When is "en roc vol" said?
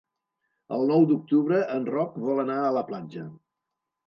1.75-2.43